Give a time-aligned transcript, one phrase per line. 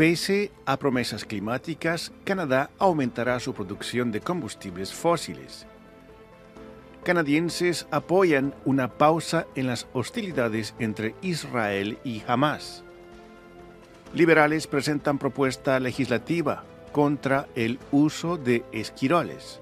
[0.00, 5.66] Pese a promesas climáticas, Canadá aumentará su producción de combustibles fósiles.
[7.04, 12.82] Canadienses apoyan una pausa en las hostilidades entre Israel y Hamas.
[14.14, 19.60] Liberales presentan propuesta legislativa contra el uso de esquiroles.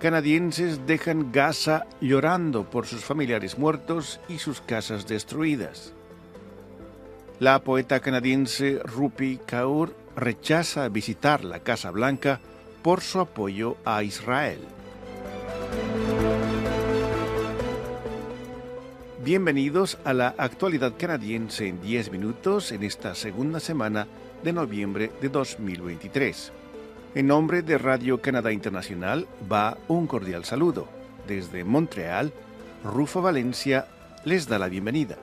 [0.00, 5.94] Canadienses dejan Gaza llorando por sus familiares muertos y sus casas destruidas.
[7.40, 12.40] La poeta canadiense Rupi Kaur rechaza visitar la Casa Blanca
[12.82, 14.60] por su apoyo a Israel.
[19.24, 24.06] Bienvenidos a la actualidad canadiense en 10 minutos en esta segunda semana
[24.44, 26.52] de noviembre de 2023.
[27.16, 30.86] En nombre de Radio Canadá Internacional va un cordial saludo.
[31.26, 32.30] Desde Montreal,
[32.84, 33.88] Rufo Valencia
[34.26, 35.16] les da la bienvenida.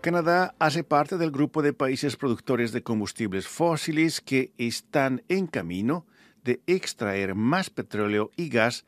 [0.00, 6.06] Canadá hace parte del grupo de países productores de combustibles fósiles que están en camino
[6.44, 8.84] de extraer más petróleo y gas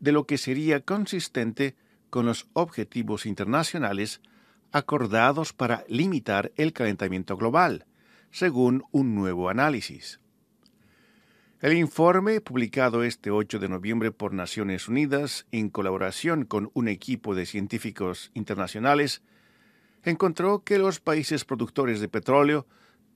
[0.00, 1.76] de lo que sería consistente
[2.08, 4.22] con los objetivos internacionales
[4.72, 7.86] acordados para limitar el calentamiento global,
[8.30, 10.20] según un nuevo análisis.
[11.60, 17.34] El informe, publicado este 8 de noviembre por Naciones Unidas en colaboración con un equipo
[17.34, 19.22] de científicos internacionales,
[20.04, 22.66] encontró que los países productores de petróleo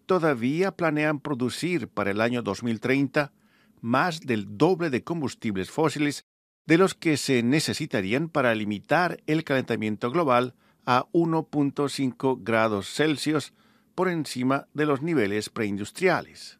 [0.07, 3.33] todavía planean producir para el año 2030
[3.81, 6.25] más del doble de combustibles fósiles
[6.67, 10.55] de los que se necesitarían para limitar el calentamiento global
[10.87, 13.53] a 1.5 grados Celsius
[13.95, 16.59] por encima de los niveles preindustriales.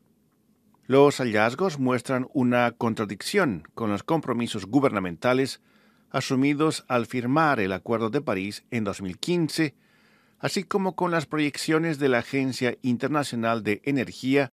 [0.87, 5.61] Los hallazgos muestran una contradicción con los compromisos gubernamentales
[6.11, 9.75] asumidos al firmar el Acuerdo de París en 2015
[10.43, 14.51] así como con las proyecciones de la Agencia Internacional de Energía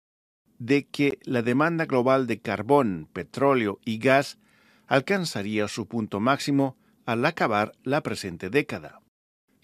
[0.58, 4.38] de que la demanda global de carbón, petróleo y gas
[4.86, 9.03] alcanzaría su punto máximo al acabar la presente década.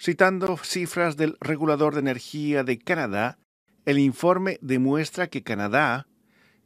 [0.02, 3.38] Citando cifras del Regulador de Energía de Canadá,
[3.84, 6.06] el informe demuestra que Canadá,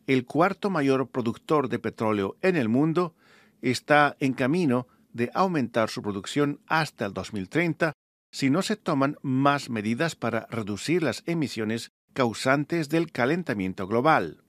[0.07, 3.17] el cuarto mayor productor de petróleo en el mundo,
[3.61, 7.93] está en camino de aumentar su producción hasta el 2030
[8.31, 14.45] si no se toman más medidas para reducir las emisiones causantes del calentamiento global.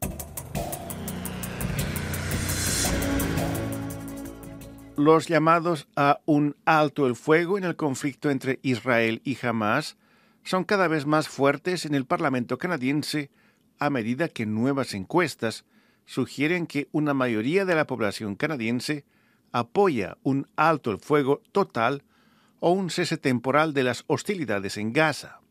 [4.97, 9.97] Los llamados a un alto el fuego en el conflicto entre Israel y Hamas
[10.43, 13.29] son cada vez más fuertes en el Parlamento canadiense
[13.77, 15.65] a medida que nuevas encuestas
[16.05, 19.03] sugieren que una mayoría de la población canadiense
[19.51, 22.03] apoya un alto el fuego total
[22.61, 25.41] o un cese temporal de las hostilidades en Gaza.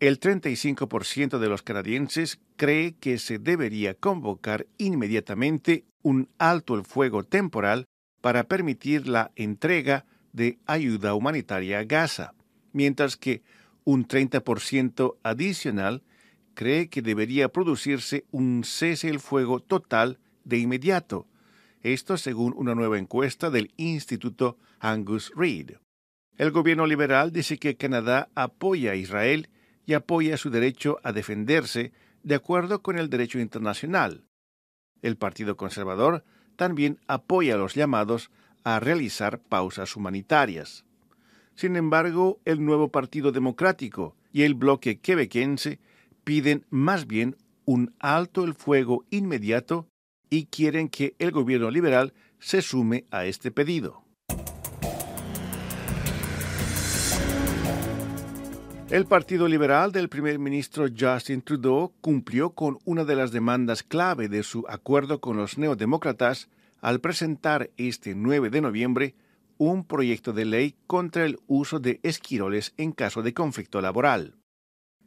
[0.00, 7.22] El 35% de los canadienses cree que se debería convocar inmediatamente un alto el fuego
[7.22, 7.86] temporal
[8.22, 12.32] para permitir la entrega de ayuda humanitaria a Gaza,
[12.72, 13.42] mientras que
[13.84, 16.02] un 30% adicional
[16.54, 21.26] cree que debería producirse un cese el fuego total de inmediato,
[21.82, 25.72] esto según una nueva encuesta del Instituto Angus Reid.
[26.38, 29.50] El gobierno liberal dice que Canadá apoya a Israel
[29.84, 34.24] y apoya su derecho a defenderse de acuerdo con el derecho internacional.
[35.02, 36.24] El Partido Conservador
[36.56, 38.30] también apoya los llamados
[38.64, 40.84] a realizar pausas humanitarias.
[41.54, 45.78] Sin embargo, el nuevo Partido Democrático y el bloque quebequense
[46.24, 49.86] piden más bien un alto el fuego inmediato
[50.30, 54.01] y quieren que el gobierno liberal se sume a este pedido.
[58.92, 64.28] El Partido Liberal del primer ministro Justin Trudeau cumplió con una de las demandas clave
[64.28, 66.50] de su acuerdo con los neodemócratas
[66.82, 69.14] al presentar este 9 de noviembre
[69.56, 74.34] un proyecto de ley contra el uso de esquiroles en caso de conflicto laboral.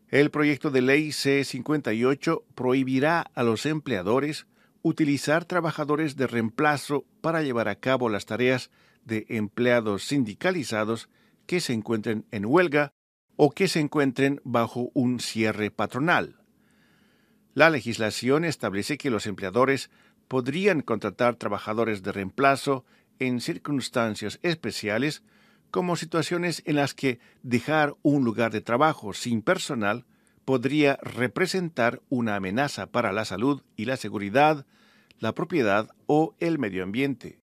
[0.08, 4.48] El proyecto de ley C-58 prohibirá a los empleadores
[4.82, 8.72] utilizar trabajadores de reemplazo para llevar a cabo las tareas
[9.04, 11.08] de empleados sindicalizados
[11.46, 12.96] que se encuentren en huelga
[13.36, 16.38] o que se encuentren bajo un cierre patronal.
[17.54, 19.90] La legislación establece que los empleadores
[20.28, 22.86] podrían contratar trabajadores de reemplazo
[23.20, 25.24] en circunstancias especiales
[25.72, 30.06] como situaciones en las que dejar un lugar de trabajo sin personal
[30.46, 34.66] podría representar una amenaza para la salud y la seguridad,
[35.20, 37.40] la propiedad o el medio ambiente.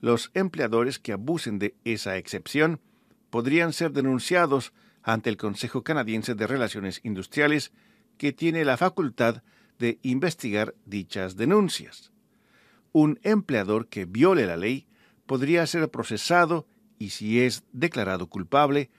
[0.00, 2.80] Los empleadores que abusen de esa excepción
[3.30, 4.72] podrían ser denunciados
[5.08, 7.72] ante el Consejo Canadiense de Relaciones Industriales,
[8.18, 9.42] que tiene la facultad
[9.78, 12.12] de investigar dichas denuncias.
[12.92, 14.86] Un empleador que viole la ley
[15.24, 16.66] podría ser procesado
[16.98, 18.90] y si es declarado culpable,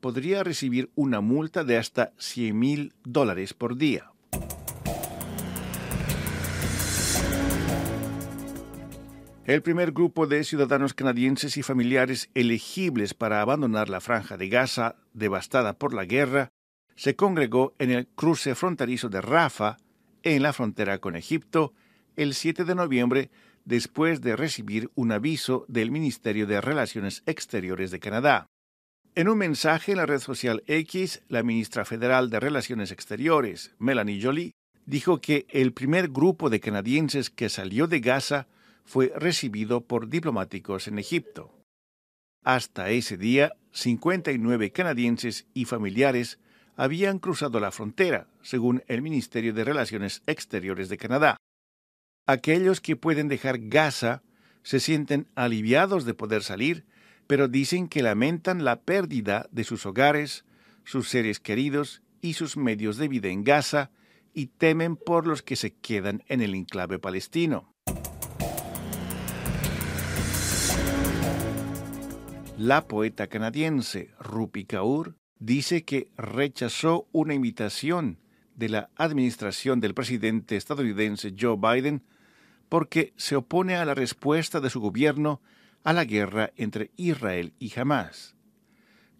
[0.00, 4.10] podría recibir una multa de hasta 100 mil dólares por día.
[9.48, 14.96] El primer grupo de ciudadanos canadienses y familiares elegibles para abandonar la franja de Gaza,
[15.14, 16.50] devastada por la guerra,
[16.96, 19.78] se congregó en el cruce fronterizo de Rafa,
[20.22, 21.72] en la frontera con Egipto,
[22.16, 23.30] el 7 de noviembre,
[23.64, 28.48] después de recibir un aviso del Ministerio de Relaciones Exteriores de Canadá.
[29.14, 34.22] En un mensaje en la red social X, la ministra federal de Relaciones Exteriores, Melanie
[34.22, 34.52] Jolie,
[34.84, 38.46] dijo que el primer grupo de canadienses que salió de Gaza
[38.88, 41.52] fue recibido por diplomáticos en Egipto.
[42.42, 46.38] Hasta ese día, 59 canadienses y familiares
[46.74, 51.36] habían cruzado la frontera, según el Ministerio de Relaciones Exteriores de Canadá.
[52.26, 54.22] Aquellos que pueden dejar Gaza
[54.62, 56.86] se sienten aliviados de poder salir,
[57.26, 60.46] pero dicen que lamentan la pérdida de sus hogares,
[60.84, 63.90] sus seres queridos y sus medios de vida en Gaza
[64.32, 67.74] y temen por los que se quedan en el enclave palestino.
[72.58, 78.18] La poeta canadiense Rupi Kaur dice que rechazó una invitación
[78.56, 82.02] de la administración del presidente estadounidense Joe Biden
[82.68, 85.40] porque se opone a la respuesta de su gobierno
[85.84, 88.34] a la guerra entre Israel y Hamas.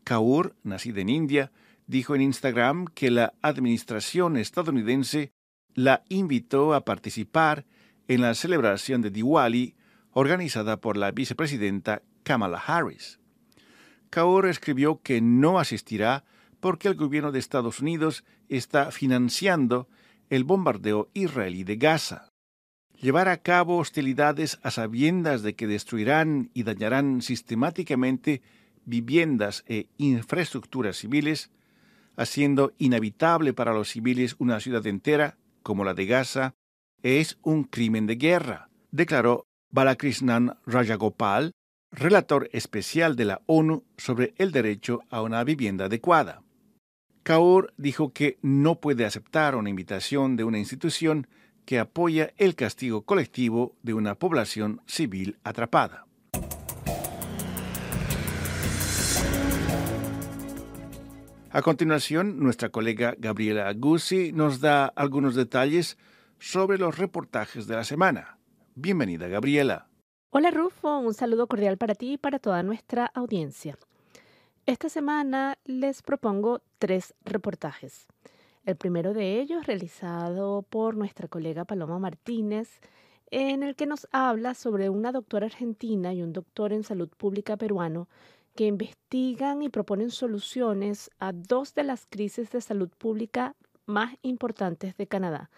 [0.02, 1.52] Kaur, nacida en India,
[1.87, 5.31] dijo en Instagram que la administración estadounidense
[5.75, 7.67] la invitó a participar
[8.08, 9.76] en la celebración de Diwali
[10.11, 13.18] organizada por la vicepresidenta Kamala Harris.
[14.10, 16.25] Kaur escribió que no asistirá
[16.60, 19.88] porque el gobierno de Estados Unidos está financiando
[20.31, 22.28] el bombardeo israelí de Gaza.
[23.00, 28.43] Llevar a cabo hostilidades a sabiendas de que destruirán y dañarán sistemáticamente
[28.84, 31.50] viviendas e infraestructuras civiles,
[32.16, 36.54] haciendo inhabitable para los civiles una ciudad entera, como la de Gaza,
[37.02, 41.52] es un crimen de guerra, declaró Balakrishnan Rajagopal,
[41.90, 46.43] relator especial de la ONU sobre el derecho a una vivienda adecuada.
[47.23, 51.26] Kaur dijo que no puede aceptar una invitación de una institución
[51.64, 56.06] que apoya el castigo colectivo de una población civil atrapada.
[61.50, 65.99] A continuación, nuestra colega Gabriela Guzzi nos da algunos detalles
[66.38, 68.38] sobre los reportajes de la semana.
[68.75, 69.88] Bienvenida, Gabriela.
[70.30, 73.78] Hola Rufo, un saludo cordial para ti y para toda nuestra audiencia.
[74.66, 78.06] Esta semana les propongo tres reportajes.
[78.66, 82.69] El primero de ellos realizado por nuestra colega Paloma Martínez,
[83.30, 87.56] en el que nos habla sobre una doctora argentina y un doctor en salud pública
[87.56, 88.06] peruano
[88.54, 94.94] que investigan y proponen soluciones a dos de las crisis de salud pública más importantes
[94.98, 95.48] de Canadá,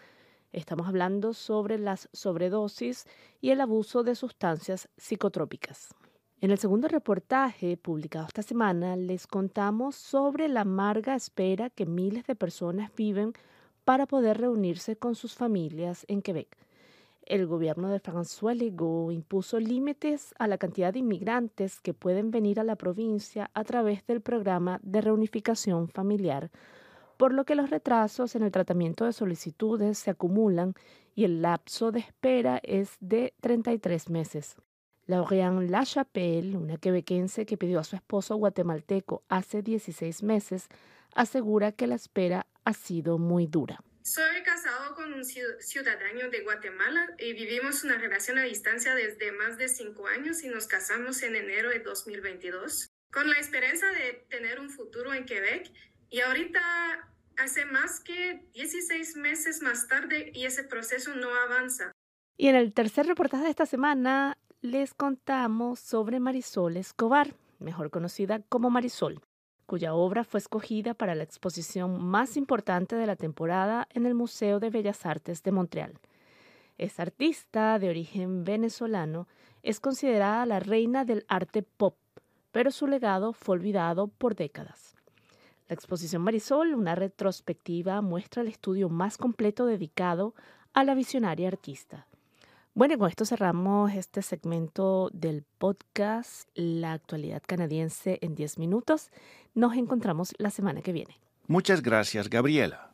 [0.53, 3.07] Estamos hablando sobre las sobredosis
[3.41, 5.95] y el abuso de sustancias psicotrópicas.
[6.41, 12.27] En el segundo reportaje publicado esta semana les contamos sobre la amarga espera que miles
[12.27, 13.33] de personas viven
[13.85, 16.57] para poder reunirse con sus familias en Quebec.
[17.23, 22.59] El gobierno de François Legault impuso límites a la cantidad de inmigrantes que pueden venir
[22.59, 26.51] a la provincia a través del programa de reunificación familiar
[27.21, 30.73] por lo que los retrasos en el tratamiento de solicitudes se acumulan
[31.15, 34.57] y el lapso de espera es de 33 meses.
[35.05, 40.69] Lauriane Lachapelle, una quebequense que pidió a su esposo guatemalteco hace 16 meses,
[41.15, 43.85] asegura que la espera ha sido muy dura.
[44.01, 49.59] Soy casado con un ciudadano de Guatemala y vivimos una relación a distancia desde más
[49.59, 54.61] de cinco años y nos casamos en enero de 2022 con la esperanza de tener
[54.61, 55.71] un futuro en Quebec
[56.11, 56.61] y ahorita
[57.39, 61.93] hace más que 16 meses más tarde y ese proceso no avanza.
[62.37, 68.41] Y en el tercer reportaje de esta semana les contamos sobre Marisol Escobar, mejor conocida
[68.49, 69.21] como Marisol,
[69.67, 74.59] cuya obra fue escogida para la exposición más importante de la temporada en el Museo
[74.59, 75.99] de Bellas Artes de Montreal.
[76.77, 79.29] Esta artista de origen venezolano
[79.63, 81.97] es considerada la reina del arte pop,
[82.53, 85.00] pero su legado fue olvidado por décadas.
[85.71, 90.35] La exposición Marisol, una retrospectiva, muestra el estudio más completo dedicado
[90.73, 92.09] a la visionaria artista.
[92.75, 99.13] Bueno, con esto cerramos este segmento del podcast La actualidad canadiense en 10 minutos.
[99.55, 101.21] Nos encontramos la semana que viene.
[101.47, 102.91] Muchas gracias, Gabriela.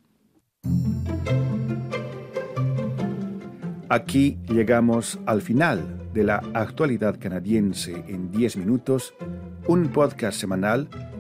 [3.89, 9.15] Aquí llegamos al final de la actualidad canadiense en 10 minutos,
[9.67, 10.91] un podcast semanal